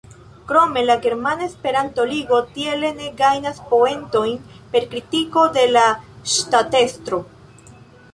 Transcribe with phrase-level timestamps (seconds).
[0.51, 4.39] Krome la Germana Esperanto-Ligo tiele ne gajnas poentojn
[4.73, 5.85] per kritiko de la
[6.37, 7.21] ŝtatestro.